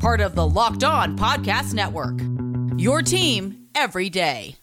[0.00, 2.18] Part of the Locked On Podcast Network.
[2.80, 4.56] Your team every day.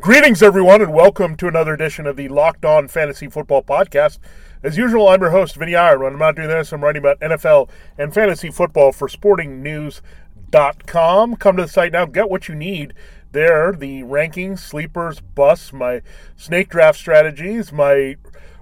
[0.00, 4.18] Greetings, everyone, and welcome to another edition of the Locked On Fantasy Football Podcast.
[4.62, 5.98] As usual, I'm your host, Vinnie Iyer.
[5.98, 11.36] When I'm not doing this, I'm writing about NFL and fantasy football for sportingnews.com.
[11.36, 12.94] Come to the site now, get what you need
[13.32, 16.00] there the rankings, sleepers, busts, my
[16.36, 18.16] snake draft strategies, my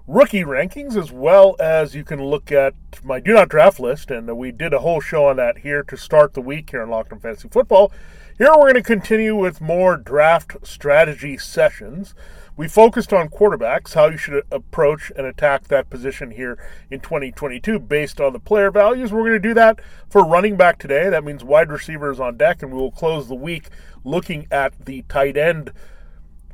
[0.08, 4.10] rookie rankings, as well as you can look at my do not draft list.
[4.10, 6.90] And we did a whole show on that here to start the week here in
[6.90, 7.92] Locked On Fantasy Football.
[8.36, 12.16] Here we're going to continue with more draft strategy sessions.
[12.56, 16.56] We focused on quarterbacks, how you should approach and attack that position here
[16.88, 19.12] in 2022 based on the player values.
[19.12, 21.10] We're going to do that for running back today.
[21.10, 23.70] That means wide receivers on deck, and we will close the week
[24.04, 25.72] looking at the tight end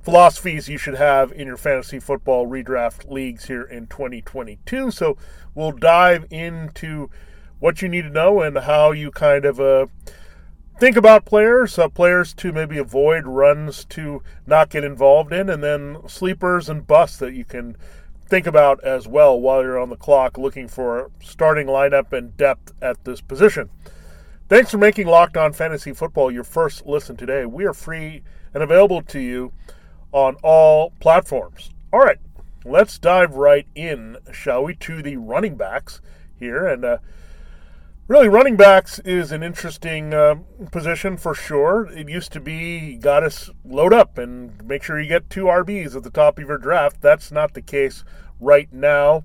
[0.03, 4.91] philosophies you should have in your fantasy football redraft leagues here in 2022.
[4.91, 5.19] So
[5.55, 7.11] we'll dive into
[7.59, 9.87] what you need to know and how you kind of uh,
[10.81, 15.63] think about players, uh, players to maybe avoid runs to not get involved in, and
[15.63, 17.77] then sleepers and busts that you can
[18.27, 22.73] think about as well while you're on the clock looking for starting lineup and depth
[22.81, 23.69] at this position.
[24.49, 27.45] Thanks for making Locked On Fantasy Football your first listen today.
[27.45, 28.23] We are free
[28.55, 29.53] and available to you
[30.13, 31.71] on all platforms.
[31.93, 32.19] All right,
[32.65, 36.01] let's dive right in, shall we, to the running backs
[36.39, 36.67] here.
[36.67, 36.99] And uh,
[38.11, 40.35] really, running backs is an interesting uh,
[40.73, 41.89] position for sure.
[41.93, 45.95] It used to be got to load up and make sure you get two RBs
[45.95, 47.01] at the top of your draft.
[47.01, 48.03] That's not the case
[48.41, 49.23] right now.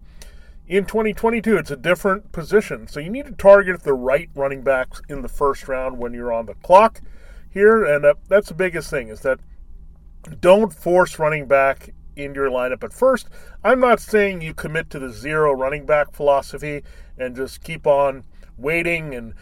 [0.68, 2.88] In 2022, it's a different position.
[2.88, 6.32] So you need to target the right running backs in the first round when you're
[6.32, 7.02] on the clock
[7.50, 7.84] here.
[7.84, 9.40] And uh, that's the biggest thing is that
[10.42, 13.30] don't force running back in your lineup at first.
[13.64, 16.84] I'm not saying you commit to the zero running back philosophy
[17.18, 18.26] and just keep on
[18.58, 19.34] waiting and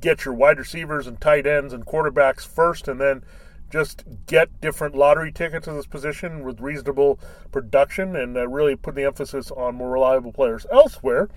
[0.00, 3.22] get your wide receivers and tight ends and quarterbacks first and then
[3.70, 7.18] just get different lottery tickets to this position with reasonable
[7.50, 11.28] production and uh, really put the emphasis on more reliable players elsewhere.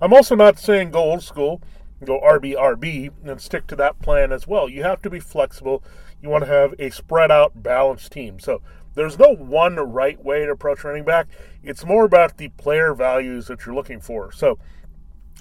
[0.00, 1.60] I'm also not saying go old school,
[2.04, 4.68] go RB RB and stick to that plan as well.
[4.68, 5.82] You have to be flexible.
[6.20, 8.38] You want to have a spread out, balanced team.
[8.38, 8.62] So
[8.94, 11.28] there's no one right way to approach running back.
[11.62, 14.30] It's more about the player values that you're looking for.
[14.30, 14.58] So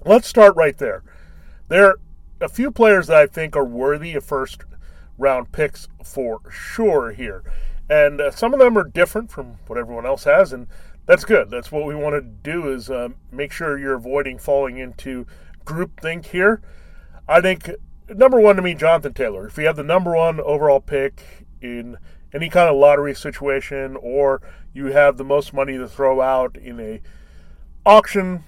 [0.05, 1.03] let's start right there.
[1.71, 1.99] There are
[2.41, 4.65] a few players that I think are worthy of first
[5.17, 7.43] round picks for sure here.
[7.89, 10.67] And uh, some of them are different from what everyone else has, and
[11.05, 11.49] that's good.
[11.49, 15.25] That's what we want to do is uh, make sure you're avoiding falling into
[15.63, 16.61] groupthink here.
[17.25, 17.69] I think
[18.09, 19.47] number one to me, Jonathan Taylor.
[19.47, 21.23] If you have the number one overall pick
[21.61, 21.97] in
[22.33, 24.41] any kind of lottery situation, or
[24.73, 26.99] you have the most money to throw out in a
[27.85, 28.43] auction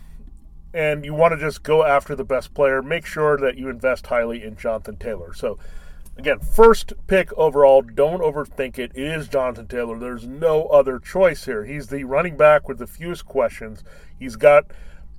[0.73, 4.07] and you want to just go after the best player, make sure that you invest
[4.07, 5.34] highly in Jonathan Taylor.
[5.34, 5.59] So,
[6.17, 8.91] again, first pick overall, don't overthink it.
[8.95, 10.00] It is Jonathan Taylor.
[10.00, 11.63] There's no other choice here.
[11.66, 13.83] He's the running back with the fewest questions.
[14.17, 14.66] He's got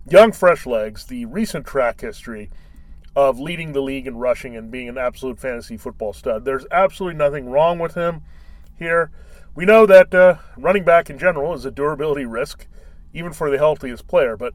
[0.08, 2.50] young, fresh legs, the recent track history
[3.16, 6.44] of leading the league in rushing and being an absolute fantasy football stud.
[6.44, 8.22] There's absolutely nothing wrong with him
[8.76, 9.12] here.
[9.54, 12.66] We know that uh, running back in general is a durability risk,
[13.12, 14.54] even for the healthiest player, but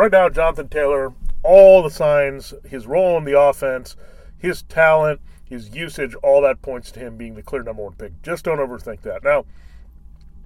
[0.00, 1.12] right now, Jonathan Taylor,
[1.42, 3.96] all the signs, his role in the offense,
[4.38, 8.22] his talent, his usage, all that points to him being the clear number one pick.
[8.22, 9.22] Just don't overthink that.
[9.22, 9.44] Now,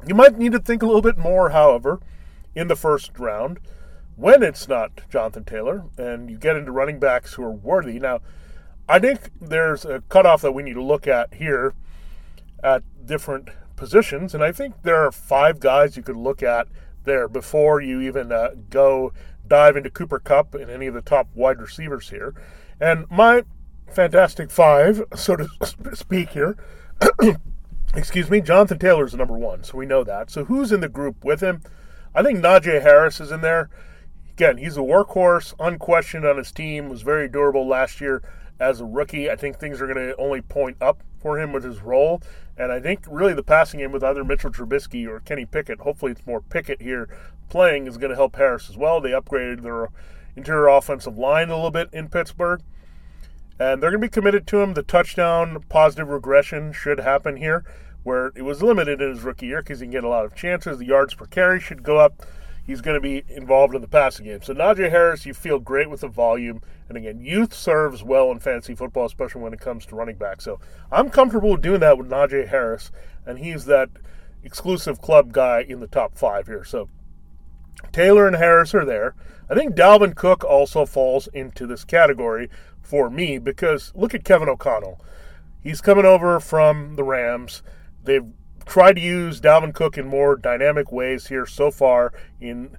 [0.05, 2.01] you might need to think a little bit more, however,
[2.57, 3.61] in the first round
[4.17, 8.01] when it's not Jonathan Taylor and you get into running backs who are worthy.
[8.01, 8.23] Now,
[8.89, 11.75] I think there's a cutoff that we need to look at here
[12.61, 16.67] at different positions, and I think there are five guys you could look at
[17.05, 19.13] there before you even uh, go
[19.49, 22.35] dive into Cooper Kupp and any of the top wide receivers here.
[22.81, 23.45] And my
[23.89, 25.49] fantastic five, so to
[25.95, 26.57] speak here,
[27.95, 30.31] excuse me, Jonathan Taylor is number one, so we know that.
[30.31, 31.63] So who's in the group with him?
[32.15, 33.71] I think Najee Harris is in there.
[34.33, 38.23] again, he's a workhorse, unquestioned on his team, was very durable last year
[38.61, 39.31] as a rookie.
[39.31, 42.23] I think things are going to only point up for him with his role.
[42.57, 46.13] And I think really the passing game with either Mitchell Trubisky or Kenny Pickett, hopefully
[46.13, 47.09] it's more Pickett here
[47.49, 49.01] playing, is going to help Harris as well.
[49.01, 49.89] They upgraded their
[50.37, 52.61] interior offensive line a little bit in Pittsburgh.
[53.59, 54.75] And they're going to be committed to him.
[54.75, 57.65] The touchdown positive regression should happen here,
[58.03, 60.35] where it was limited in his rookie year because he can get a lot of
[60.35, 60.79] chances.
[60.79, 62.25] The yards per carry should go up.
[62.67, 64.41] He's going to be involved in the passing game.
[64.43, 66.63] So Najee Harris, you feel great with the volume.
[66.89, 70.41] And again, youth serves well in fantasy football, especially when it comes to running back.
[70.41, 70.59] So
[70.91, 72.91] I'm comfortable doing that with Najee Harris,
[73.27, 73.91] and he's that
[74.43, 76.65] exclusive club guy in the top five here.
[76.65, 76.89] So
[77.93, 79.15] Taylor and Harris are there.
[79.49, 82.49] I think Dalvin Cook also falls into this category
[82.83, 85.01] for me because look at Kevin O'Connell.
[85.63, 87.63] He's coming over from the Rams.
[88.03, 88.27] They've
[88.67, 92.77] tried to use Dalvin Cook in more dynamic ways here so far in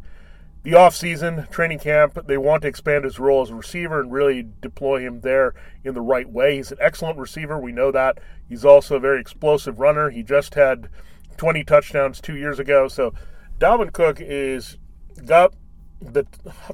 [0.63, 2.18] the offseason, training camp.
[2.25, 5.53] They want to expand his role as a receiver and really deploy him there
[5.83, 6.57] in the right way.
[6.57, 7.59] He's an excellent receiver.
[7.59, 8.19] We know that.
[8.50, 10.09] He's also a very explosive runner.
[10.09, 10.89] He just had
[11.38, 12.88] 20 touchdowns two years ago.
[12.88, 13.13] So
[13.59, 14.77] Dalvin Cook is
[15.26, 15.54] got
[16.02, 16.26] the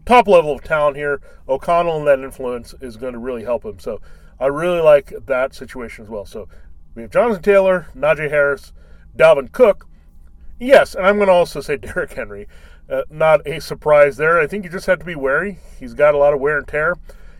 [0.05, 1.21] top level of talent here.
[1.47, 3.79] O'Connell and that influence is going to really help him.
[3.79, 4.01] So
[4.39, 6.25] I really like that situation as well.
[6.25, 6.47] So
[6.95, 8.73] we have Jonathan Taylor, Najee Harris,
[9.15, 9.87] Dalvin Cook.
[10.59, 12.47] Yes, and I'm going to also say Derrick Henry.
[12.89, 14.39] Uh, not a surprise there.
[14.39, 15.59] I think you just have to be wary.
[15.79, 16.95] He's got a lot of wear and tear.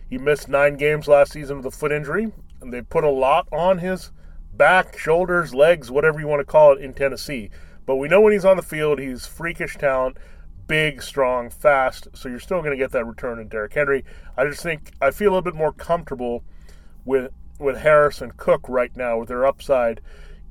[0.08, 3.48] He missed nine games last season with a foot injury, and they put a lot
[3.52, 4.12] on his
[4.54, 7.50] back, shoulders, legs, whatever you want to call it, in Tennessee.
[7.84, 10.16] But we know when he's on the field, he's freakish talent
[10.66, 12.08] big, strong, fast.
[12.14, 14.04] So you're still going to get that return in Derrick Henry.
[14.36, 16.44] I just think I feel a little bit more comfortable
[17.04, 20.00] with with Harris and Cook right now with their upside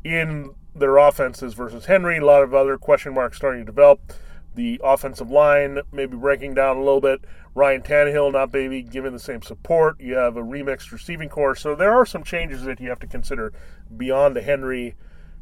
[0.03, 2.17] in their offenses versus Henry.
[2.17, 4.13] A lot of other question marks starting to develop.
[4.53, 7.23] The offensive line maybe breaking down a little bit.
[7.53, 9.99] Ryan Tannehill not maybe given the same support.
[9.99, 11.55] You have a remixed receiving corps.
[11.55, 13.53] So there are some changes that you have to consider
[13.95, 14.95] beyond the Henry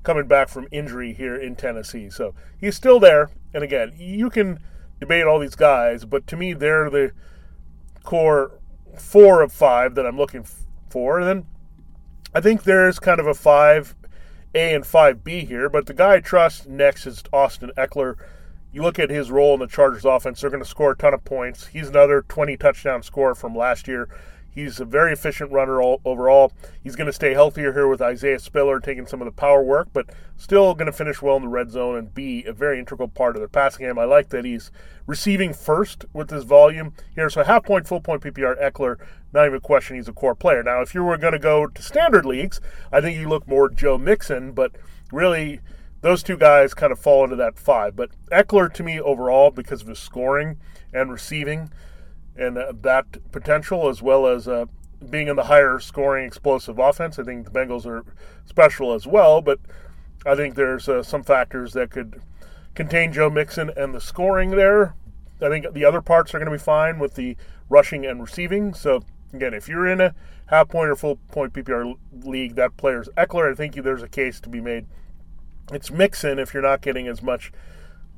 [0.04, 2.10] coming back from injury here in Tennessee.
[2.10, 3.30] So he's still there.
[3.54, 4.60] And again, you can
[5.00, 7.12] debate all these guys, but to me, they're the
[8.04, 8.60] core
[8.98, 10.46] four of five that I'm looking
[10.90, 11.20] for.
[11.20, 11.46] And then
[12.34, 13.96] I think there's kind of a five
[14.54, 18.16] A and five B here, but the guy I trust next is Austin Ekeler.
[18.72, 21.14] You look at his role in the Chargers offense, they're going to score a ton
[21.14, 21.68] of points.
[21.68, 24.10] He's another 20 touchdown scorer from last year.
[24.52, 26.52] He's a very efficient runner all, overall.
[26.84, 29.90] He's going to stay healthier here with Isaiah Spiller taking some of the power work,
[29.94, 33.08] but still going to finish well in the red zone and be a very integral
[33.08, 34.00] part of their passing game.
[34.00, 34.72] I like that he's
[35.06, 37.30] receiving first with his volume here.
[37.30, 38.98] So half point, full point PPR, Ekeler,
[39.34, 40.64] not even a question he's a core player.
[40.64, 42.60] Now, if you were going to go to standard leagues,
[42.92, 44.72] I think you look more Joe Mixon, but
[45.12, 45.62] really
[46.02, 47.96] those two guys kind of fall into that five.
[47.96, 50.58] But Ekeler to me overall, because of his scoring
[50.94, 51.72] and receiving,
[52.40, 54.66] and uh, that potential, as well as uh,
[55.10, 57.20] being in the higher scoring explosive offense.
[57.20, 58.04] I think the Bengals are
[58.46, 59.60] special as well, but
[60.26, 62.22] I think there's uh, some factors that could
[62.76, 64.96] contain Joe Mixon and the scoring there.
[65.42, 67.38] I think the other parts are going to be fine with the
[67.70, 68.74] rushing and receiving.
[68.74, 69.04] So
[69.34, 70.14] again, if you're in a
[70.48, 73.52] half point or full point PPR league, that player's Ekeler.
[73.52, 74.86] I think there's a case to be made.
[75.72, 77.52] It's Mixon if you're not getting as much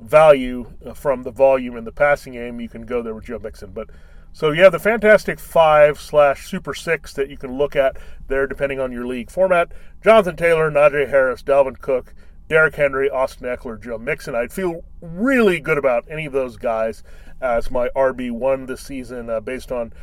[0.02, 3.40] value uh, from the volume in the passing game, you can go there with Joe
[3.40, 3.72] Mixon.
[3.72, 3.90] But
[4.34, 7.98] so you have the Fantastic Five slash Super Six that you can look at
[8.28, 9.72] there, depending on your league format.
[10.04, 12.14] Jonathan Taylor, Najee Harris, Dalvin Cook,
[12.48, 14.36] Derrick Henry, Austin Ekeler, Joe Mixon.
[14.36, 17.04] I'd feel really good about any of those guys
[17.42, 19.94] as my RB one this season, uh, based on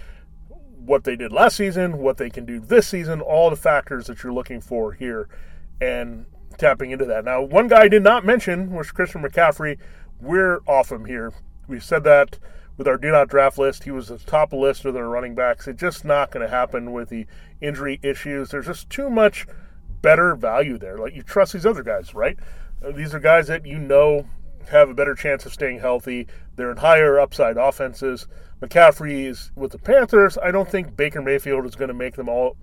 [0.78, 4.22] what they did last season, what they can do this season, all the factors that
[4.22, 5.28] you're looking for here,
[5.80, 6.26] and
[6.58, 7.24] tapping into that.
[7.24, 9.78] Now, one guy I did not mention was Christian McCaffrey.
[10.20, 11.32] We're off him here.
[11.66, 12.38] We said that
[12.76, 13.84] with our do not draft list.
[13.84, 15.66] He was the top list of their running backs.
[15.66, 17.26] It's just not going to happen with the
[17.60, 18.50] injury issues.
[18.50, 19.46] There's just too much
[20.00, 20.96] better value there.
[20.96, 22.38] Like you trust these other guys, right?
[22.84, 24.26] Uh, these are guys that you know
[24.68, 26.26] have a better chance of staying healthy.
[26.56, 28.26] They're in higher upside offenses.
[28.62, 30.38] McCaffrey is with the Panthers.
[30.38, 32.56] I don't think Baker Mayfield is going to make them all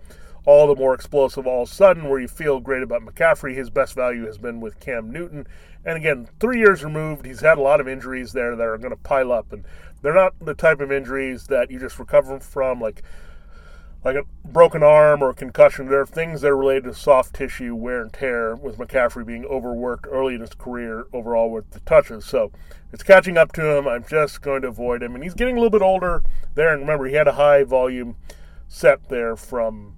[0.46, 3.56] all the more explosive all of a sudden, where you feel great about McCaffrey.
[3.56, 5.48] His best value has been with Cam Newton.
[5.84, 8.92] And again, three years removed, he's had a lot of injuries there that are going
[8.92, 9.52] to pile up.
[9.52, 9.64] And
[10.02, 13.04] they're not the type of injuries that you just recover from, like
[14.06, 15.90] like a broken arm or concussion.
[15.90, 19.46] There are things that are related to soft tissue wear and tear, with McCaffrey being
[19.46, 22.24] overworked early in his career overall with the touches.
[22.24, 22.52] So
[22.94, 23.88] it's catching up to him.
[23.88, 25.16] I'm just going to avoid him.
[25.16, 26.22] And he's getting a little bit older
[26.54, 26.72] there.
[26.72, 28.16] And remember, he had a high volume
[28.68, 29.96] set there from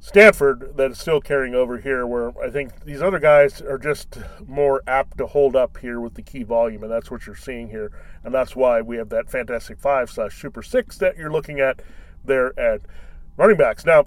[0.00, 4.18] Stanford that is still carrying over here, where I think these other guys are just
[4.46, 7.68] more apt to hold up here with the key volume, and that's what you're seeing
[7.68, 7.90] here,
[8.22, 11.82] and that's why we have that fantastic five slash super six that you're looking at
[12.24, 12.82] there at
[13.36, 13.84] running backs.
[13.84, 14.06] Now,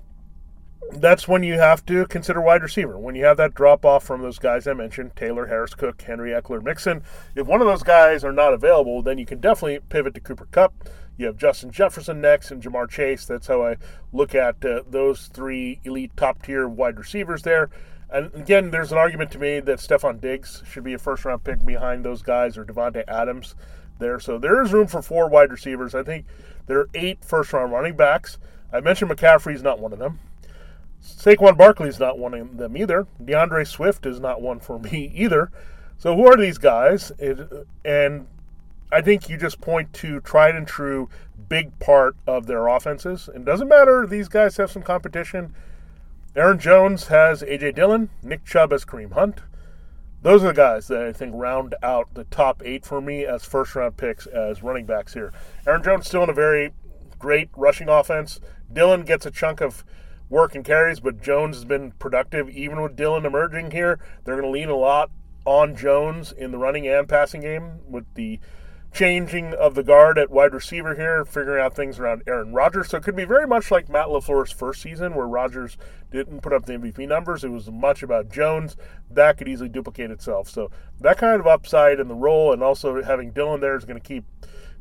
[0.93, 2.97] that's when you have to consider wide receiver.
[2.97, 6.31] When you have that drop off from those guys I mentioned, Taylor, Harris, Cook, Henry,
[6.31, 7.03] Ekeler, Mixon,
[7.35, 10.47] if one of those guys are not available, then you can definitely pivot to Cooper
[10.51, 10.73] Kupp.
[11.21, 13.25] You have Justin Jefferson next and Ja'Marr Chase.
[13.25, 13.77] That's how I
[14.11, 17.69] look at uh, those three elite top tier wide receivers there.
[18.09, 21.43] And again, there's an argument to me that Stefon Diggs should be a first round
[21.43, 23.53] pick behind those guys or Davante Adams
[23.99, 24.19] there.
[24.19, 25.93] So there is room for four wide receivers.
[25.93, 26.25] I think
[26.65, 28.39] there are eight first round running backs.
[28.73, 30.19] I mentioned McCaffrey's not one of them.
[31.03, 33.05] Saquon Barkley is not one of them either.
[33.23, 35.51] D'Andre Swift is not one for me either.
[35.99, 37.11] So who are these guys?
[37.19, 37.47] It,
[37.85, 38.25] and
[38.91, 41.09] I think you just point to tried and true
[41.47, 43.29] big part of their offenses.
[43.33, 44.05] It doesn't matter.
[44.05, 45.53] These guys have some competition.
[46.35, 47.73] Aaron Jones has A.J.
[47.73, 48.09] Dillon.
[48.23, 49.41] Nick Chubb has Kareem Hunt.
[50.21, 53.43] Those are the guys that I think round out the top eight for me as
[53.43, 55.33] first round picks as running backs here.
[55.65, 56.73] Aaron Jones still in a very
[57.17, 58.39] great rushing offense.
[58.71, 59.83] Dillon gets a chunk of
[60.29, 63.99] work and carries, but Jones has been productive even with Dillon emerging here.
[64.23, 65.11] They're going to lean a lot
[65.43, 68.39] on Jones in the running and passing game with the
[68.93, 72.89] changing of the guard at wide receiver here, figuring out things around Aaron Rodgers.
[72.89, 75.77] So it could be very much like Matt LaFleur's first season where Rodgers
[76.11, 77.43] didn't put up the MVP numbers.
[77.43, 78.75] It was much about Jones.
[79.09, 80.49] That could easily duplicate itself.
[80.49, 83.99] So that kind of upside in the role and also having Dillon there is going
[83.99, 84.25] to keep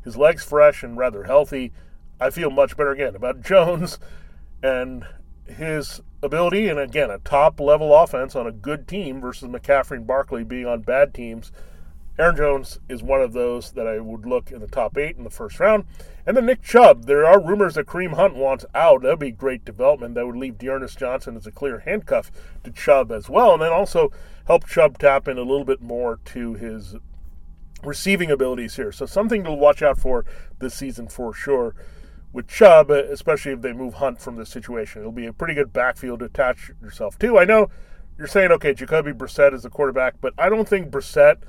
[0.03, 1.71] his legs fresh and rather healthy.
[2.19, 3.97] I feel much better again about Jones
[4.61, 5.05] and
[5.45, 10.07] his ability and again a top level offense on a good team versus McCaffrey and
[10.07, 11.51] Barkley being on bad teams
[12.21, 15.23] Aaron Jones is one of those that I would look in the top eight in
[15.23, 15.85] the first round.
[16.27, 17.05] And then Nick Chubb.
[17.05, 19.01] There are rumors that Kareem Hunt wants out.
[19.01, 20.13] That would be great development.
[20.13, 22.31] That would leave D'Ernest Johnson as a clear handcuff
[22.63, 23.53] to Chubb as well.
[23.53, 24.11] And then also
[24.45, 26.95] help Chubb tap in a little bit more to his
[27.83, 28.91] receiving abilities here.
[28.91, 30.23] So something to watch out for
[30.59, 31.73] this season for sure
[32.31, 35.01] with Chubb, especially if they move Hunt from this situation.
[35.01, 37.39] It'll be a pretty good backfield to attach yourself to.
[37.39, 37.71] I know
[38.19, 41.37] you're saying, okay, Jacoby Brissett is the quarterback, but I don't think Brissett–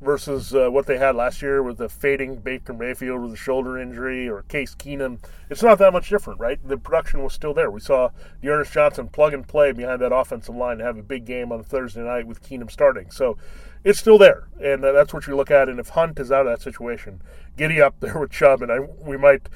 [0.00, 3.78] versus uh, what they had last year with the fading Baker Mayfield with a shoulder
[3.78, 5.18] injury or Case Keenum.
[5.50, 6.58] It's not that much different, right?
[6.66, 7.70] The production was still there.
[7.70, 8.10] We saw
[8.42, 11.62] D'Ernest Johnson plug and play behind that offensive line to have a big game on
[11.62, 13.10] Thursday night with Keenum starting.
[13.10, 13.36] So
[13.84, 15.68] it's still there, and that's what you look at.
[15.68, 17.20] And if Hunt is out of that situation,
[17.56, 19.48] giddy up there with Chubb, and I, we might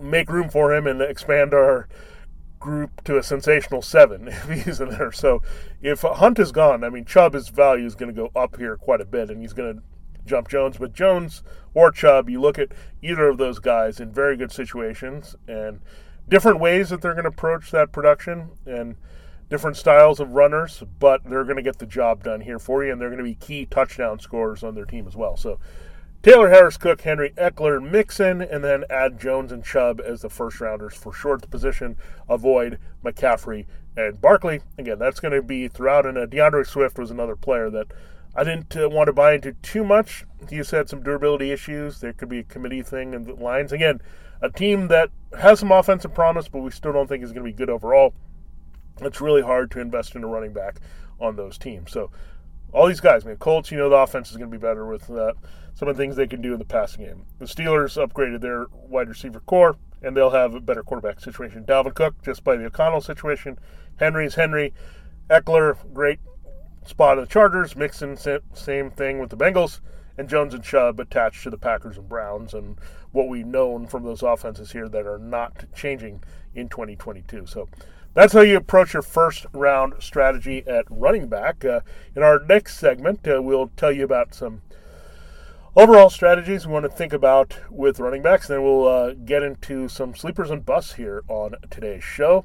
[0.00, 1.88] make room for him and expand our
[2.62, 5.12] group to a sensational seven if he's in there.
[5.12, 5.42] So
[5.82, 9.00] if Hunt is gone, I mean Chubb's value is going to go up here quite
[9.00, 9.82] a bit, and he's going to
[10.24, 10.78] jump Jones.
[10.78, 11.42] But Jones
[11.74, 12.68] or Chubb, you look at
[13.02, 15.80] either of those guys in very good situations and
[16.28, 18.94] different ways that they're going to approach that production and
[19.50, 22.92] different styles of runners, but they're going to get the job done here for you,
[22.92, 25.36] and they're going to be key touchdown scorers on their team as well.
[25.36, 25.58] So
[26.22, 30.60] Taylor Harris, Cook, Henry Ekeler, Mixon, and then add Jones and Chubb as the first
[30.60, 31.96] rounders for sure the position.
[32.28, 34.60] Avoid McCaffrey and Barkley.
[34.78, 36.06] Again, that's going to be throughout.
[36.06, 37.88] And uh, D'Andre Swift was another player that
[38.36, 40.24] I didn't uh, want to buy into too much.
[40.48, 41.98] He's had some durability issues.
[41.98, 43.72] There could be a committee thing in the lines.
[43.72, 44.00] Again,
[44.40, 45.10] a team that
[45.40, 48.14] has some offensive promise, but we still don't think is going to be good overall.
[49.00, 50.76] It's really hard to invest in a running back
[51.20, 51.90] on those teams.
[51.90, 52.12] So
[52.72, 55.08] all these guys, man, Colts, you know the offense is going to be better with
[55.08, 55.34] that
[55.74, 57.24] some of the things they can do in the passing game.
[57.38, 61.64] The Steelers upgraded their wide receiver corps, and they'll have a better quarterback situation.
[61.64, 63.58] Dalvin Cook, just by the O'Connell situation.
[63.96, 64.74] Henry's Henry.
[65.30, 66.18] Ekeler, great
[66.84, 67.76] spot of the Chargers.
[67.76, 69.80] Mixon, same thing with the Bengals.
[70.18, 72.78] And Jones and Chubb attached to the Packers and Browns, and
[73.12, 76.22] what we've known from those offenses here that are not changing
[76.54, 77.46] in 2022.
[77.46, 77.68] So
[78.14, 81.64] that's how you approach your first round strategy at running back.
[81.64, 81.80] Uh,
[82.14, 84.60] in our next segment, uh, we'll tell you about some
[85.74, 88.48] overall strategies we want to think about with running backs.
[88.48, 92.44] And then we'll uh, get into some sleepers and busts here on today's show.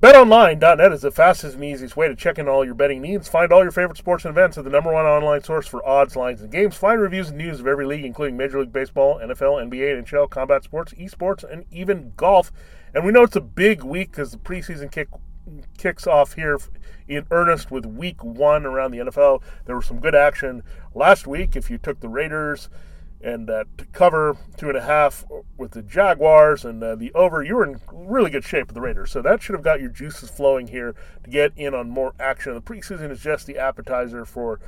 [0.00, 3.28] BetOnline.net is the fastest and easiest way to check in all your betting needs.
[3.28, 6.14] Find all your favorite sports and events at the number one online source for odds,
[6.14, 6.76] lines, and games.
[6.76, 10.62] Find reviews and news of every league, including Major League Baseball, NFL, NBA, NHL, combat
[10.62, 12.52] sports, esports, and even golf.
[12.94, 15.08] And we know it's a big week because the preseason kick
[15.76, 16.58] kicks off here
[17.06, 19.42] in earnest with week one around the NFL.
[19.64, 20.62] There was some good action
[20.94, 21.56] last week.
[21.56, 22.68] If you took the Raiders
[23.20, 25.24] and that to cover two and a half
[25.56, 28.80] with the Jaguars and uh, the over, you were in really good shape with the
[28.80, 29.10] Raiders.
[29.10, 32.54] So that should have got your juices flowing here to get in on more action.
[32.54, 34.60] The preseason is just the appetizer for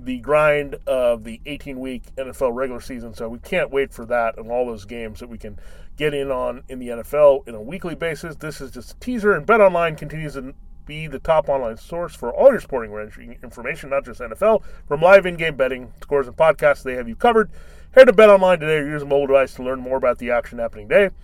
[0.00, 3.14] the grind of the 18 week NFL regular season.
[3.14, 5.58] So we can't wait for that and all those games that we can
[5.96, 8.36] get in on in the NFL in a weekly basis.
[8.36, 10.54] This is just a teaser, and Bet Online continues to
[10.86, 14.62] be the top online source for all your sporting information, not just NFL.
[14.86, 17.50] From live in game betting, scores, and podcasts, they have you covered.
[17.92, 20.30] Head to Bet Online today or use a mobile device to learn more about the
[20.30, 21.14] action happening today.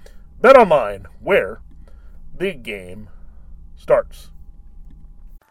[0.41, 1.61] Bet Online, where
[2.37, 3.09] the game
[3.77, 4.31] starts.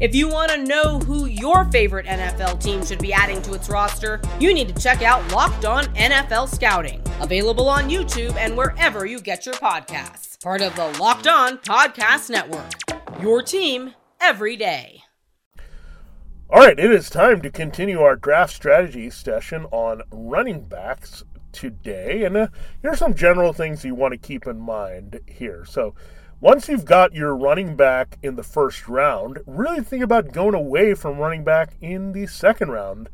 [0.00, 3.68] If you want to know who your favorite NFL team should be adding to its
[3.68, 9.06] roster, you need to check out Locked On NFL Scouting, available on YouTube and wherever
[9.06, 10.42] you get your podcasts.
[10.42, 12.72] Part of the Locked On Podcast Network.
[13.22, 15.04] Your team every day.
[16.50, 21.22] All right, it is time to continue our draft strategy session on running backs
[21.52, 22.24] today.
[22.24, 22.48] And uh,
[22.82, 25.64] here are some general things you want to keep in mind here.
[25.64, 25.94] So,
[26.40, 30.94] once you've got your running back in the first round, really think about going away
[30.94, 33.08] from running back in the second round.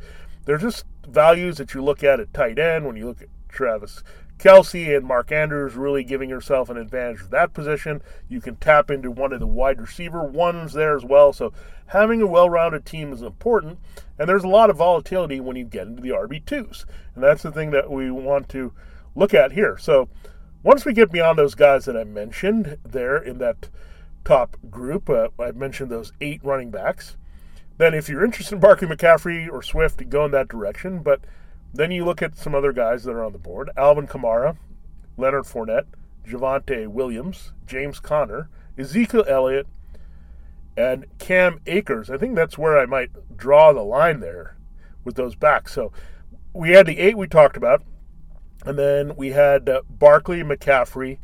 [0.44, 4.02] There's just values that you look at at tight end when you look at Travis
[4.40, 8.00] Kelce and Mark Andrews really giving yourself an advantage of that position.
[8.28, 11.34] You can tap into one of the wide receiver ones there as well.
[11.34, 11.52] So
[11.86, 13.78] having a well-rounded team is important.
[14.18, 16.86] And there's a lot of volatility when you get into the RB2s.
[17.14, 18.72] And that's the thing that we want to
[19.14, 19.76] look at here.
[19.78, 20.08] So
[20.62, 23.68] once we get beyond those guys that I mentioned there in that
[24.24, 27.16] top group, uh, I mentioned those eight running backs.
[27.78, 31.02] Then, if you're interested in Barkley McCaffrey or Swift, go in that direction.
[31.02, 31.20] But
[31.72, 34.56] then you look at some other guys that are on the board Alvin Kamara,
[35.16, 35.86] Leonard Fournette,
[36.26, 39.66] Javonte Williams, James Conner, Ezekiel Elliott,
[40.76, 42.10] and Cam Akers.
[42.10, 44.56] I think that's where I might draw the line there
[45.04, 45.72] with those backs.
[45.72, 45.92] So
[46.52, 47.82] we had the eight we talked about.
[48.64, 51.18] And then we had uh, Barkley, McCaffrey,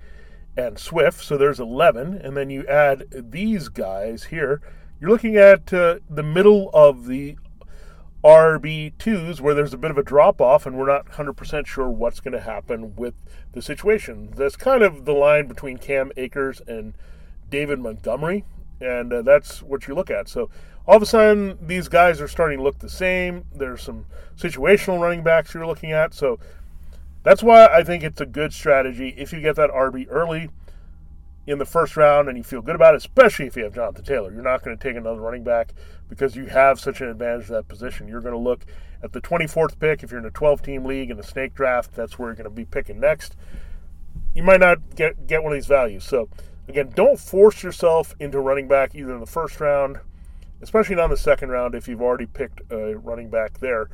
[0.56, 1.22] and Swift.
[1.22, 2.14] So there's 11.
[2.14, 4.60] And then you add these guys here.
[5.00, 7.36] You're looking at uh, the middle of the
[8.24, 12.18] RB2s where there's a bit of a drop off, and we're not 100% sure what's
[12.18, 13.14] going to happen with
[13.52, 14.30] the situation.
[14.34, 16.94] That's kind of the line between Cam Akers and
[17.50, 18.44] David Montgomery,
[18.80, 20.28] and uh, that's what you look at.
[20.28, 20.50] So
[20.88, 23.44] all of a sudden, these guys are starting to look the same.
[23.54, 26.12] There's some situational running backs you're looking at.
[26.12, 26.40] So
[27.26, 30.48] that's why I think it's a good strategy if you get that RB early
[31.44, 34.04] in the first round and you feel good about it, especially if you have Jonathan
[34.04, 34.32] Taylor.
[34.32, 35.74] You're not going to take another running back
[36.08, 38.06] because you have such an advantage at that position.
[38.06, 38.64] You're going to look
[39.02, 41.94] at the 24th pick if you're in a 12 team league in a snake draft.
[41.94, 43.34] That's where you're going to be picking next.
[44.36, 46.04] You might not get, get one of these values.
[46.04, 46.28] So,
[46.68, 49.98] again, don't force yourself into running back either in the first round,
[50.62, 53.88] especially not in the second round if you've already picked a running back there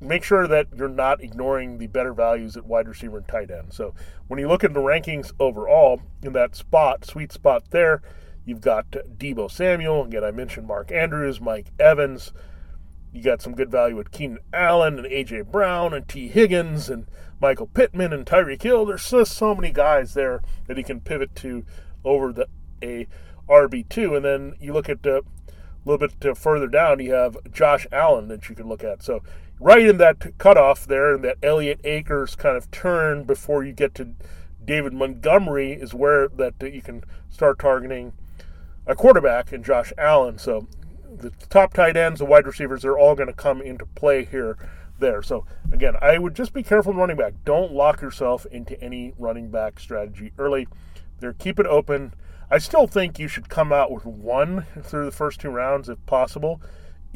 [0.00, 3.72] make sure that you're not ignoring the better values at wide receiver and tight end.
[3.72, 3.94] So
[4.28, 8.02] when you look at the rankings overall in that spot, sweet spot there,
[8.44, 10.04] you've got Deebo Samuel.
[10.04, 12.32] Again, I mentioned Mark Andrews, Mike Evans.
[13.12, 17.06] You got some good value with Keenan Allen and AJ Brown and Tee Higgins and
[17.40, 18.84] Michael Pittman and Tyreek Hill.
[18.84, 21.64] There's just so many guys there that he can pivot to
[22.04, 22.48] over the
[22.82, 23.06] a
[23.48, 24.14] RB two.
[24.14, 25.22] And then you look at uh, a
[25.84, 29.02] little bit further down, you have Josh Allen that you can look at.
[29.02, 29.22] So
[29.60, 33.94] right in that cutoff there, in that Elliott Akers kind of turn before you get
[33.96, 34.10] to
[34.64, 38.12] David Montgomery, is where that you can start targeting
[38.86, 40.38] a quarterback in Josh Allen.
[40.38, 40.66] So
[41.08, 44.56] the top tight ends, the wide receivers, they're all going to come into play here.
[44.98, 45.22] There.
[45.22, 47.34] So again, I would just be careful running back.
[47.44, 50.68] Don't lock yourself into any running back strategy early.
[51.20, 52.14] There, keep it open.
[52.50, 55.98] I still think you should come out with one through the first two rounds if
[56.06, 56.62] possible.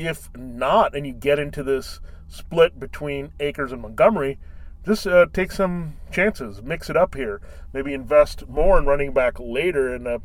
[0.01, 4.39] If not, and you get into this split between Akers and Montgomery,
[4.83, 7.43] just uh, take some chances, mix it up here.
[7.75, 10.19] Maybe invest more in running back later and uh,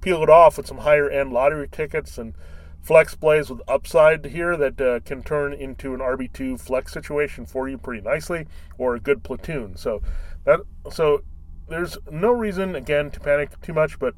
[0.00, 2.34] peel it off with some higher end lottery tickets and
[2.80, 7.68] flex plays with upside here that uh, can turn into an RB2 flex situation for
[7.68, 8.46] you pretty nicely
[8.78, 9.76] or a good platoon.
[9.76, 10.02] So
[10.44, 10.60] that
[10.92, 11.24] so
[11.68, 14.14] there's no reason again to panic too much, but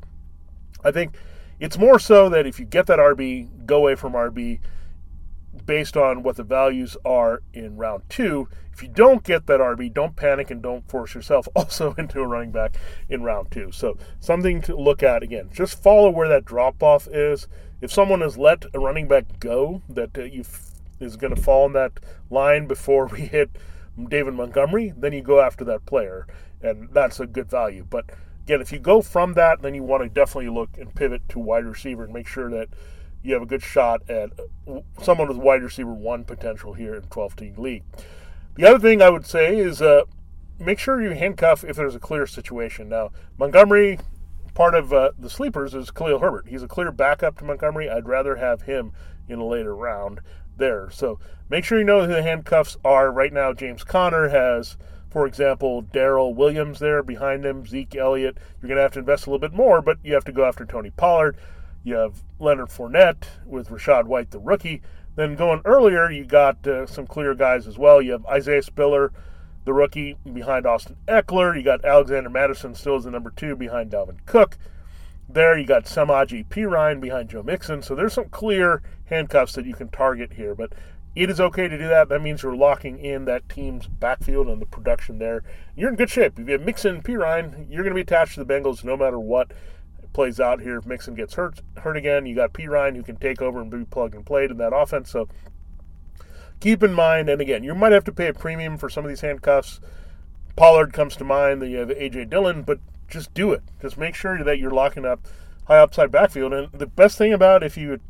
[0.84, 1.14] I think
[1.58, 4.60] it's more so that if you get that RB, go away from RB
[5.66, 8.48] based on what the values are in round two.
[8.72, 12.26] If you don't get that RB, don't panic and don't force yourself also into a
[12.26, 12.76] running back
[13.08, 13.72] in round two.
[13.72, 15.50] So, something to look at again.
[15.52, 17.48] Just follow where that drop off is.
[17.80, 20.44] If someone has let a running back go that uh, you
[21.00, 21.92] is going to fall in that
[22.30, 23.50] line before we hit
[24.08, 26.26] David Montgomery, then you go after that player,
[26.62, 27.86] and that's a good value.
[27.88, 28.10] But
[28.44, 31.38] again, if you go from that, then you want to definitely look and pivot to
[31.38, 32.68] wide receiver and make sure that
[33.22, 34.30] you have a good shot at
[35.02, 37.84] someone with wide receiver one potential here in 12 team league.
[38.56, 40.02] The other thing I would say is uh,
[40.58, 42.88] make sure you handcuff if there's a clear situation.
[42.88, 43.98] Now, Montgomery,
[44.54, 46.48] part of uh, the sleepers is Khalil Herbert.
[46.48, 47.88] He's a clear backup to Montgomery.
[47.88, 48.92] I'd rather have him
[49.28, 50.20] in a later round
[50.56, 50.90] there.
[50.90, 53.12] So make sure you know who the handcuffs are.
[53.12, 54.76] Right now, James Conner has,
[55.10, 58.38] for example, Darrel Williams there behind him, Zeke Elliott.
[58.60, 60.44] You're going to have to invest a little bit more, but you have to go
[60.44, 61.36] after Tony Pollard.
[61.88, 64.82] You have Leonard Fournette with Rachaad White, the rookie.
[65.16, 68.02] Then going earlier, you got uh, some clear guys as well.
[68.02, 69.10] You have Isaiah Spiller,
[69.64, 71.56] the rookie, behind Austin Ekeler.
[71.56, 74.58] You got Alexander Mattison still as the number two behind Dalvin Cook.
[75.30, 77.80] There you got Samaje Perine behind Joe Mixon.
[77.80, 80.54] So there's some clear handcuffs that you can target here.
[80.54, 80.74] But
[81.16, 82.10] it is okay to do that.
[82.10, 85.42] That means you're locking in that team's backfield and the production there.
[85.74, 86.38] You're in good shape.
[86.38, 88.94] If you have Mixon and Perine, you're going to be attached to the Bengals no
[88.94, 89.52] matter what
[90.12, 90.78] plays out here.
[90.78, 93.84] If Mixon gets hurt hurt again, you got Perine who can take over and be
[93.84, 95.10] plug and played in that offense.
[95.10, 95.28] So
[96.60, 99.08] keep in mind, and again, you might have to pay a premium for some of
[99.08, 99.80] these handcuffs.
[100.56, 101.62] Pollard comes to mind.
[101.62, 103.62] Then you uh, have AJ Dillon, but just do it.
[103.80, 105.26] Just make sure that you're locking up
[105.66, 106.52] high upside backfield.
[106.52, 108.00] And the best thing about if you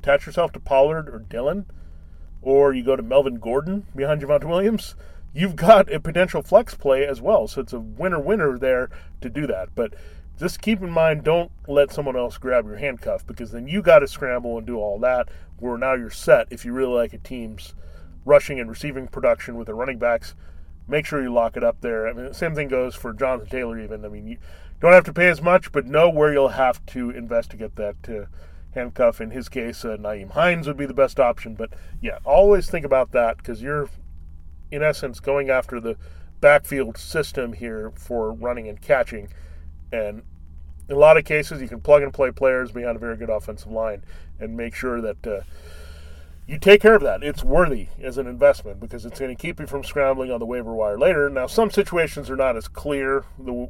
[0.00, 1.66] attach yourself to Pollard or Dillon,
[2.40, 4.96] or you go to Melvin Gordon behind Javonte Williams,
[5.32, 7.46] you've got a potential flex play as well.
[7.46, 9.74] So it's a winner winner there to do that.
[9.74, 9.94] But
[10.38, 14.00] just keep in mind, don't let someone else grab your handcuff because then you got
[14.00, 15.28] to scramble and do all that.
[15.58, 16.48] Where now you're set.
[16.50, 17.74] If you really like a team's
[18.24, 20.34] rushing and receiving production with the running backs,
[20.88, 22.08] make sure you lock it up there.
[22.08, 23.78] I mean, same thing goes for Jonathan Taylor.
[23.78, 24.38] Even I mean, you
[24.80, 27.76] don't have to pay as much, but know where you'll have to invest to get
[27.76, 28.26] that uh,
[28.74, 29.20] handcuff.
[29.20, 31.54] In his case, uh, Nyheim Hines would be the best option.
[31.54, 33.88] But yeah, always think about that because you're,
[34.72, 35.96] in essence, going after the
[36.40, 39.28] backfield system here for running and catching
[39.92, 40.22] and
[40.88, 43.30] in a lot of cases, you can plug and play players behind a very good
[43.30, 44.04] offensive line
[44.40, 45.40] and make sure that uh,
[46.46, 47.22] you take care of that.
[47.22, 50.46] It's worthy as an investment because it's going to keep you from scrambling on the
[50.46, 51.30] waiver wire later.
[51.30, 53.68] Now, some situations are not as clear the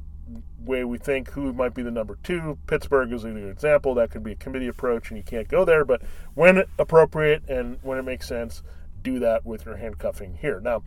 [0.65, 2.57] way we think who might be the number two.
[2.67, 3.95] Pittsburgh is a good example.
[3.95, 5.85] That could be a committee approach and you can't go there.
[5.85, 6.03] But
[6.35, 8.63] when appropriate and when it makes sense,
[9.03, 10.61] do that with your handcuffing here.
[10.61, 10.83] Now,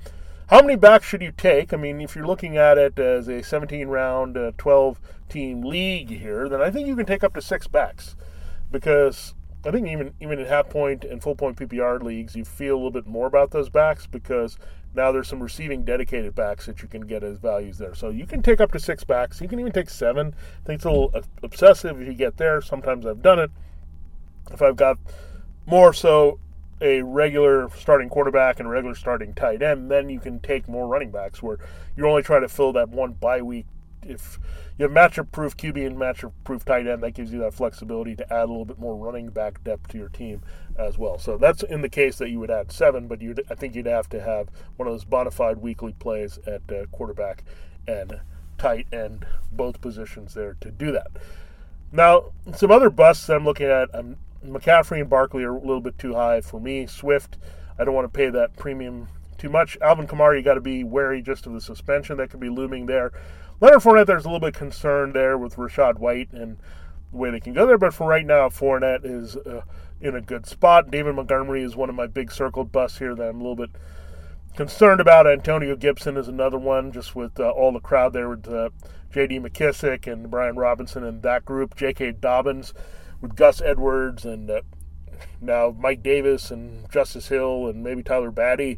[0.50, 1.74] how many backs should you take?
[1.74, 6.10] I mean, if you're looking at it as a 17 round, uh, 12 team league
[6.10, 8.16] here, then I think you can take up to six backs
[8.72, 9.34] because
[9.66, 12.78] I think even even in half point and full point PPR leagues, you feel a
[12.78, 14.60] little bit more about those backs because
[14.94, 17.96] now there's some receiving dedicated backs that you can get as values there.
[17.96, 19.42] So you can take up to six backs.
[19.42, 20.36] You can even take seven.
[20.64, 22.62] I think it's a little obsessive if you get there.
[22.62, 23.52] Sometimes I've done it.
[24.52, 25.00] If I've got
[25.66, 26.40] more so
[26.82, 30.88] a regular starting quarterback and a regular starting tight end, then you can take more
[30.88, 31.58] running backs where
[31.96, 33.66] you're only trying to fill that one bye week.
[34.04, 34.38] If
[34.78, 38.16] you have matchup proof QB and matchup proof tight end, that gives you that flexibility
[38.18, 40.42] to add a little bit more running back depth to your team
[40.78, 41.18] as well.
[41.18, 43.88] So that's in the case that you would add seven, but you I think you'd
[43.88, 47.44] have to have one of those bona fide weekly plays at uh, quarterback
[47.88, 48.20] and
[48.58, 51.08] tight end, both positions there to do that.
[51.92, 55.82] Now, some other busts that I'm looking at, I'm McCaffrey and Barkley are a little
[55.82, 56.86] bit too high for me.
[56.88, 57.38] Swift,
[57.78, 59.78] I don't want to pay that premium too much.
[59.82, 62.86] Alvin Kamara, you got to be wary just of the suspension that could be looming
[62.86, 63.12] there.
[63.62, 66.58] Leonard Fournette, there's a little bit concerned there with Rachaad White and
[67.12, 69.62] the way they can go there, but for right now, Fournette is uh,
[70.02, 70.92] in a good spot.
[70.92, 73.72] David Montgomery is one of my big circled busts here that I'm a little bit
[74.56, 75.28] concerned about.
[75.28, 78.70] Antonio Gibson is another one, just with uh, all the crowd there with uh,
[79.12, 79.40] J.D.
[79.40, 81.76] McKissic and Brian Robinson and that group.
[81.76, 82.14] J.K.
[82.14, 82.74] Dobbins
[83.26, 84.62] with Gus Edwards and uh,
[85.42, 88.78] now Mike Davis and Justice Hill and maybe Tyler Badie.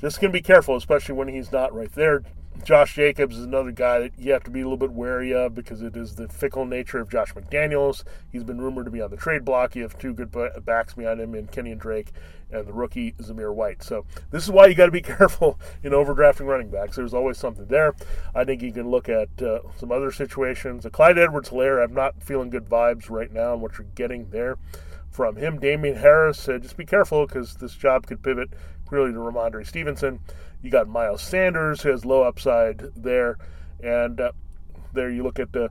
[0.00, 2.22] Just going to be careful, especially when he's not right there.
[2.62, 5.54] Josh Jacobs is another guy that you have to be a little bit wary of
[5.54, 8.04] because it is the fickle nature of Josh McDaniels.
[8.30, 9.74] He's been rumored to be on the trade block.
[9.74, 12.12] You have two good backs behind him in Kenyan Drake
[12.52, 13.82] and the rookie Zamir White.
[13.82, 16.96] So this is why you got to be careful in overdrafting running backs.
[16.96, 17.94] There's always something there.
[18.34, 20.84] I think you can look at uh, some other situations.
[20.86, 24.56] A Clyde Edwards-Helaire, I'm not feeling good vibes right now on what you're getting there
[25.10, 25.58] from him.
[25.58, 28.50] Damien Harris, uh, just be careful because this job could pivot
[28.90, 30.20] really to Rhamondre Stevenson.
[30.62, 33.38] You got Miles Sanders, who has low upside there.
[33.82, 34.32] And uh,
[34.92, 35.70] there you look at the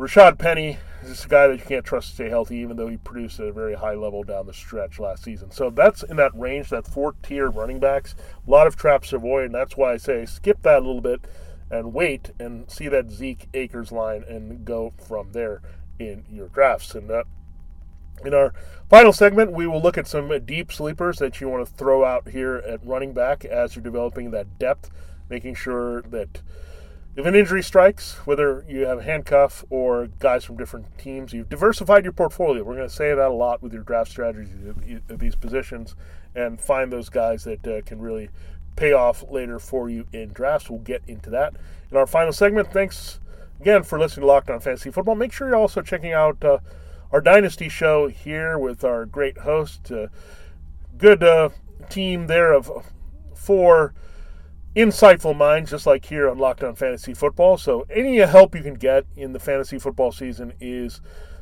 [0.00, 2.96] Rashaad Penny is a guy that you can't trust to stay healthy, even though he
[2.96, 5.50] produced at a very high level down the stretch last season.
[5.50, 8.14] So that's in that range, that four tier running backs.
[8.46, 11.02] A lot of traps to avoid, and that's why I say skip that a little
[11.02, 11.20] bit
[11.70, 15.60] and wait and see that Zeke Akers line and go from there
[15.98, 16.94] in your drafts.
[16.94, 17.24] And uh,
[18.24, 18.54] in our
[18.88, 22.28] final segment, we will look at some deep sleepers that you want to throw out
[22.28, 24.88] here at running back as you're developing that depth,
[25.28, 26.40] making sure that
[27.16, 31.48] if an injury strikes, whether you have a handcuff or guys from different teams, you've
[31.48, 32.62] diversified your portfolio.
[32.62, 34.64] We're going to say that a lot with your draft strategies
[35.08, 35.96] of these positions
[36.34, 38.30] and find those guys that uh, can really
[38.76, 40.70] pay off later for you in drafts.
[40.70, 41.54] We'll get into that
[41.90, 42.72] in our final segment.
[42.72, 43.18] Thanks
[43.60, 45.16] again for listening to Locked On Fantasy Football.
[45.16, 46.58] Make sure you're also checking out uh,
[47.12, 49.90] our Dynasty show here with our great host.
[49.90, 50.06] Uh,
[50.96, 51.50] good uh,
[51.88, 52.70] team there of
[53.34, 53.94] four
[54.76, 57.56] insightful minds, just like here on Locked On Fantasy Football.
[57.58, 61.00] So, any help you can get in the fantasy football season is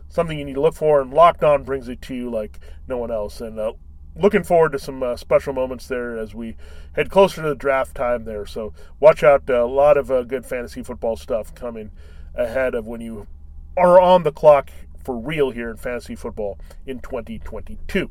[0.09, 2.97] something you need to look for, and Locked On brings it to you like no
[2.97, 3.41] one else.
[3.41, 3.73] And uh,
[4.17, 6.57] looking forward to some uh, special moments there as we
[6.95, 8.47] head closer to the draft time there.
[8.47, 9.49] So, watch out.
[9.49, 11.91] Uh, a lot of uh, good fantasy football stuff coming
[12.35, 13.27] ahead of when you
[13.77, 14.71] are on the clock
[15.05, 18.11] for real here in fantasy football in 2022.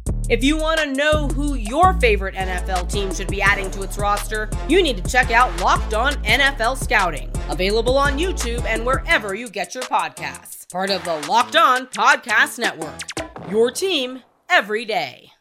[0.29, 3.97] If you want to know who your favorite NFL team should be adding to its
[3.97, 9.33] roster, you need to check out Locked On NFL Scouting, available on YouTube and wherever
[9.33, 10.69] you get your podcasts.
[10.71, 13.01] Part of the Locked On Podcast Network.
[13.49, 15.31] Your team every day.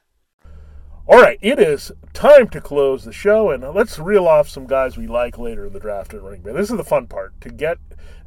[1.07, 4.97] All right, it is time to close the show, and let's reel off some guys
[4.97, 6.55] we like later in the draft and running back.
[6.55, 7.79] This is the fun part to get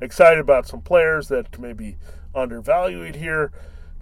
[0.02, 1.98] excited about some players that may be
[2.36, 3.52] undervalued here.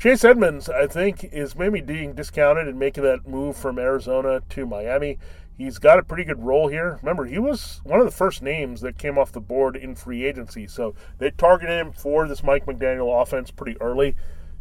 [0.01, 4.65] Chase Edmonds, I think, is maybe being discounted and making that move from Arizona to
[4.65, 5.19] Miami.
[5.55, 6.97] He's got a pretty good role here.
[7.03, 10.25] Remember, he was one of the first names that came off the board in free
[10.25, 14.15] agency, so they targeted him for this Mike McDaniel offense pretty early.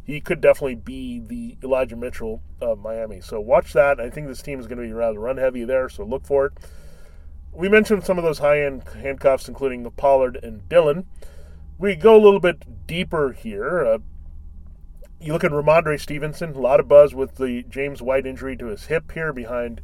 [0.05, 3.23] He could definitely be the Elijah Mitchell of Miami.
[3.23, 3.99] So watch that.
[3.99, 6.45] I think this team is going to be rather run heavy there, so look for
[6.45, 6.53] it.
[7.51, 11.07] We mentioned some of those high end handcuffs, including Pollard and Dillon.
[11.79, 13.87] We go a little bit deeper here.
[13.87, 13.99] Uh,
[15.21, 18.67] you look at Rhamondre Stevenson, a lot of buzz with the James White injury to
[18.67, 19.83] his hip here behind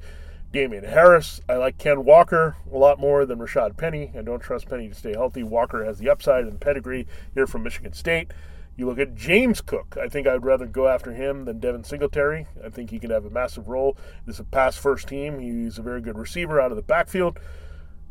[0.50, 1.42] Damien Harris.
[1.48, 4.12] I like Ken Walker a lot more than Rashaad Penny.
[4.16, 5.42] I don't trust Penny to stay healthy.
[5.42, 8.32] Walker has the upside and pedigree here from Michigan State.
[8.76, 9.96] You look at James Cook.
[10.00, 12.46] I think I would rather go after him than Devin Singletary.
[12.64, 13.96] I think he can have a massive role.
[14.24, 15.38] This is a pass first team.
[15.38, 17.38] He's a very good receiver out of the backfield.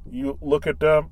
[0.10, 1.04] You look at uh,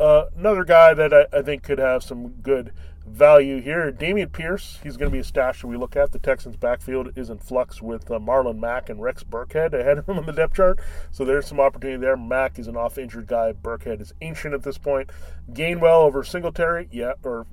[0.00, 2.72] uh, another guy that I, I, think could have some good
[3.10, 3.90] value here.
[3.92, 6.12] Dameon Pierce, he's going to be a stash that we look at.
[6.12, 10.08] The Texans' backfield is in flux with uh, Marlon Mack and Rex Burkhead ahead of
[10.08, 10.78] him on the depth chart.
[11.10, 12.16] So there's some opportunity there.
[12.16, 13.52] Mack is an off injured guy.
[13.52, 15.10] Burkhead is ancient at this point.
[15.52, 17.46] Gainwell over Singletary, yeah, or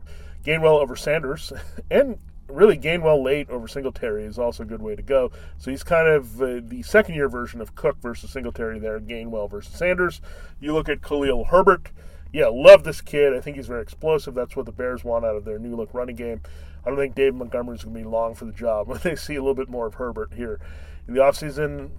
[0.46, 1.52] Gainwell over Sanders.
[1.92, 5.32] and really Gainwell late over Singletary is also a good way to go.
[5.58, 9.50] So he's kind of uh, the second year version of Cook versus Singletary there, Gainwell
[9.50, 10.22] versus Sanders.
[10.60, 11.90] You look at Khalil Herbert
[12.36, 13.34] yeah, love this kid.
[13.34, 14.34] I think he's very explosive.
[14.34, 16.42] That's what the Bears want out of their new look running game.
[16.86, 19.36] I don't think Dave Montgomery's going to be long for the job when they see
[19.36, 20.60] a little bit more of Herbert here.
[21.08, 21.92] In the offseason,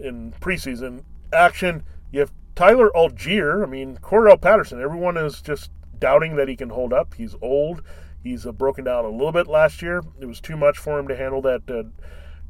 [0.00, 1.02] in preseason
[1.34, 3.62] action, you have Tyler Allgeier.
[3.62, 4.80] I mean, Cordarrelle Patterson.
[4.80, 7.12] Everyone is just doubting that he can hold up.
[7.12, 7.82] He's old.
[8.22, 10.00] He's uh, broken down a little bit last year.
[10.18, 11.82] It was too much for him to handle that uh,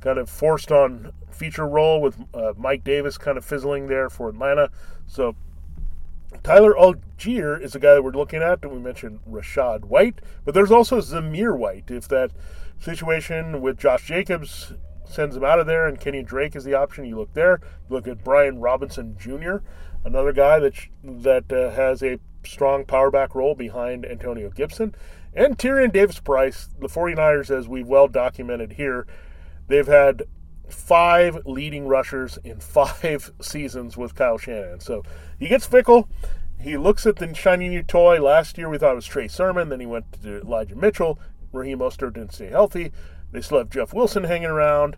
[0.00, 4.28] kind of forced on feature role with uh, Mike Davis kind of fizzling there for
[4.28, 4.70] Atlanta.
[5.08, 5.34] So
[6.42, 8.62] Tyler Allgeier is a guy that we're looking at.
[8.62, 11.90] and We mentioned Rachaad White, but there's also Zamir White.
[11.90, 12.32] If that
[12.80, 14.72] situation with Josh Jacobs
[15.04, 17.60] sends him out of there and Kenyan Drake is the option, you look there.
[17.88, 19.58] You look at Brian Robinson Jr.,
[20.04, 20.74] another guy that
[21.04, 24.94] that uh, has a strong power back role behind Antonio Gibson.
[25.34, 29.06] And Tyrion Davis Price, the 49ers, as we've well documented here,
[29.68, 30.24] they've had
[30.72, 34.80] five leading rushers in five seasons with Kyle Shanahan.
[34.80, 35.02] So
[35.38, 36.08] he gets fickle.
[36.60, 38.20] He looks at the shiny new toy.
[38.20, 39.68] Last year we thought it was Trey Sermon.
[39.68, 41.18] Then he went to Elijah Mitchell.
[41.52, 42.92] Raheem Mostert didn't stay healthy.
[43.32, 44.96] They still have Jeff Wilson hanging around.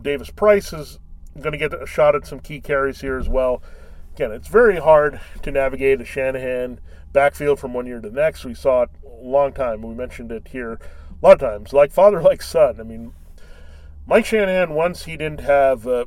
[0.00, 0.98] Davis Price is
[1.40, 3.62] going to get a shot at some key carries here as well.
[4.14, 6.80] Again, it's very hard to navigate a Shanahan
[7.12, 8.44] backfield from one year to the next.
[8.44, 9.82] We saw it a long time.
[9.82, 10.78] We mentioned it here a
[11.26, 11.72] lot of times.
[11.72, 12.80] Like father, like son.
[12.80, 13.12] I mean,
[14.06, 16.04] Mike Shanahan, once he didn't have uh,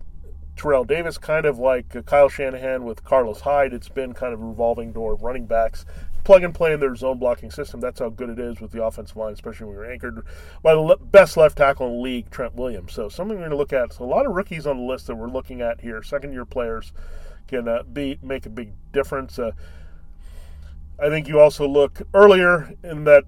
[0.55, 4.41] Terrell Davis, kind of like uh, Kyle Shanahan with Carlos Hyde, it's been kind of
[4.41, 5.83] a revolving door of running backs.
[6.23, 7.79] Plug and play in their zone blocking system.
[7.79, 10.23] That's how good it is with the offensive line, especially when you're anchored
[10.61, 12.93] by the le- best left tackle in the league, Trent Williams.
[12.93, 13.93] So something we're going to look at.
[13.93, 16.45] So a lot of rookies on the list that we're looking at here, second year
[16.45, 16.91] players,
[17.47, 19.39] can uh, be make a big difference.
[19.39, 19.53] Uh,
[20.99, 23.23] I think you also look earlier in that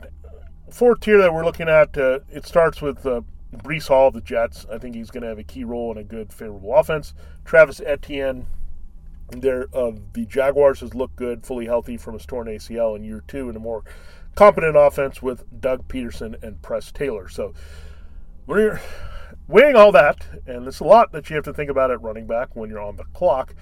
[0.69, 1.97] fourth tier that we're looking at.
[1.97, 3.05] Uh, it starts with
[3.53, 5.97] uh, Hall of the Jets, I think he's going to have a key role in
[5.97, 7.13] a good, favorable offense.
[7.45, 8.45] Travis Etienne,
[9.31, 13.23] there of the Jaguars has looked good, fully healthy from his torn ACL in year
[13.27, 13.83] two, and a more
[14.35, 17.27] competent offense with Doug Pederson and Press Taylor.
[17.27, 17.53] So
[18.47, 18.81] you're
[19.47, 22.27] weighing all that, and there's a lot that you have to think about at running
[22.27, 23.53] back when you're on the clock,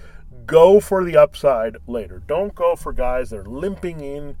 [0.46, 2.22] go for the upside later.
[2.26, 4.36] Don't go for guys that are limping in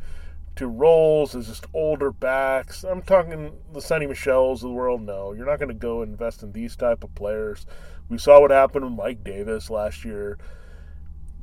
[0.58, 2.84] to roles as just older backs.
[2.84, 5.02] I'm talking the Sony Michels of the world.
[5.02, 7.64] No, you're not going to go invest in these type of players.
[8.08, 10.36] We saw what happened with Mike Davis last year.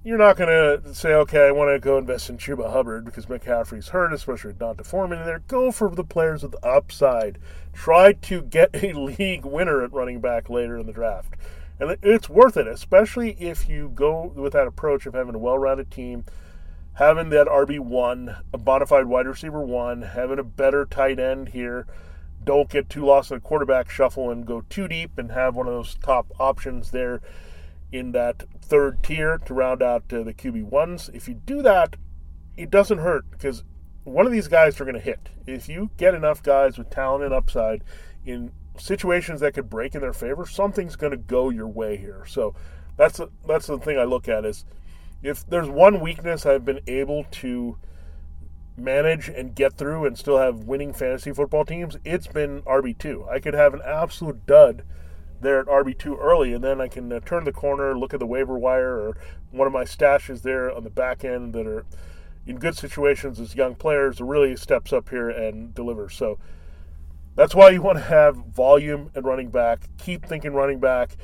[0.03, 3.25] You're not going to say, okay, I want to go invest in Chuba Hubbard because
[3.25, 5.39] McCaffrey's hurt, especially with D'Onta Foreman in there.
[5.47, 7.39] Go for the players with the upside.
[7.73, 11.35] Try to get a league winner at running back later in the draft.
[11.79, 15.57] And it's worth it, especially if you go with that approach of having a well
[15.57, 16.25] rounded team
[16.95, 21.85] having that RB1, a bona fide wide receiver one, having a better tight end here.
[22.43, 25.67] Don't get too lost in the quarterback shuffle and go too deep and have one
[25.67, 27.21] of those top options there
[27.91, 31.13] in that third tier to round out uh, the QB1s.
[31.13, 31.95] If you do that,
[32.55, 33.63] it doesn't hurt because
[34.03, 35.29] one of these guys are going to hit.
[35.45, 37.83] If you get enough guys with talent and upside
[38.25, 42.23] in situations that could break in their favor, something's going to go your way here.
[42.27, 42.55] So
[42.95, 44.63] that's that's the thing I look at is–
[45.25, 47.77] if there's one weakness I've been able to
[48.77, 53.27] manage and get through and still have winning fantasy football teams, it's been RB2.
[53.29, 54.83] I could have an absolute dud
[55.41, 58.27] there at RB2 early, and then I can uh, turn the corner, look at the
[58.27, 59.17] waiver wire, or
[59.51, 61.85] one of my stashes there on the back end that are
[62.45, 66.13] in good situations as young players really steps up here and delivers.
[66.13, 66.37] So
[67.35, 69.89] that's why you want to have volume and running back.
[69.97, 71.17] Keep thinking running back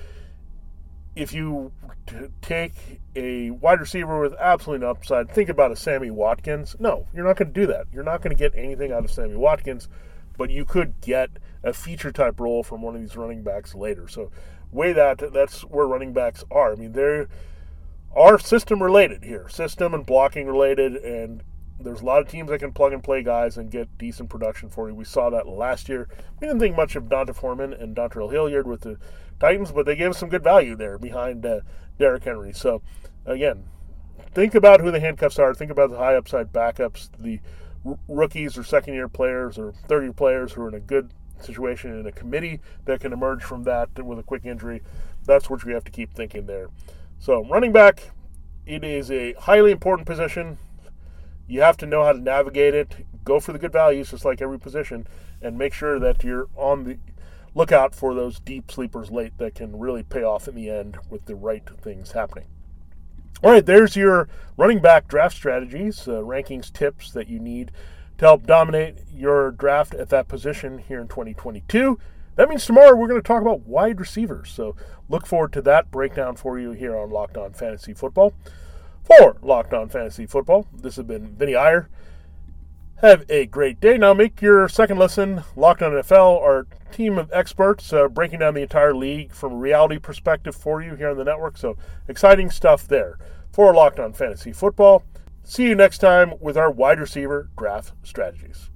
[1.16, 1.72] if you
[2.42, 6.76] take a wide receiver with absolutely no upside, think about a Sammy Watkins.
[6.80, 7.88] No, you're not going to do that.
[7.92, 9.88] You're not going to get anything out of Sammy Watkins,
[10.38, 11.30] but you could get
[11.64, 14.08] a feature type role from one of these running backs later.
[14.08, 14.32] So,
[14.72, 16.72] way that that's where running backs are.
[16.72, 17.26] I mean, they
[18.16, 21.44] are system related here, system and blocking related, and
[21.84, 24.70] there's a lot of teams that can plug and play guys and get decent production
[24.70, 24.96] for you.
[24.96, 26.08] We saw that last year.
[26.40, 28.98] We didn't think much of D'Onta Foreman and Dontrell Hilliard with the
[29.40, 31.62] Titans, but they gave us some good value there behind uh,
[31.98, 32.54] Derrick Henry.
[32.54, 32.82] So,
[33.26, 33.64] again,
[34.34, 35.54] think about who the handcuffs are.
[35.54, 37.40] Think about the high upside backups, the
[37.86, 41.14] r- rookies or second year players or third year players who are in a good
[41.40, 44.82] situation in a committee that can emerge from that with a quick injury.
[45.26, 46.70] That's what we have to keep thinking there.
[47.20, 48.12] So, running back,
[48.66, 50.58] it is a highly important position.
[51.52, 53.06] You have to know how to navigate it.
[53.26, 55.06] Go for the good values, just like every position,
[55.42, 56.98] and make sure that you're on the
[57.54, 61.26] lookout for those deep sleepers late that can really pay off in the end with
[61.26, 62.46] the right things happening.
[63.44, 67.72] All right, there's your running back draft strategies, uh, rankings, tips that you need
[68.18, 72.00] to help dominate your draft at that position here in 2022.
[72.38, 74.50] That means tomorrow we're going to talk about wide receivers.
[74.52, 74.78] So
[75.10, 78.32] look forward to that breakdown for you here on Locked On Fantasy Football.
[79.18, 81.90] For Locked On Fantasy Football, this has been Vinnie Iyer.
[83.02, 83.98] Have a great day.
[83.98, 88.54] Now make your second listen, Locked On NFL, our team of experts uh, breaking down
[88.54, 91.58] the entire league from a reality perspective for you here on the network.
[91.58, 91.76] So
[92.08, 93.18] exciting stuff there
[93.52, 95.04] for Locked On Fantasy Football.
[95.44, 98.70] See you next time with our wide receiver draft strategies.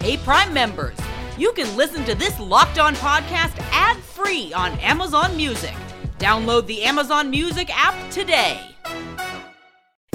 [0.00, 0.98] Hey, Prime members,
[1.38, 5.74] you can listen to this Locked On podcast ad free on Amazon Music.
[6.18, 8.69] Download the Amazon Music app today.